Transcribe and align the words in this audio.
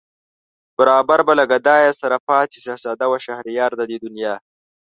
برابر 0.77 1.19
به 1.27 1.33
له 1.39 1.45
گدايه 1.51 1.91
سره 2.01 2.17
پاڅي 2.27 2.59
شهزاده 2.65 3.05
و 3.09 3.13
شهريار 3.25 3.71
د 3.79 3.81
دې 3.89 3.97
دنیا 4.03 4.35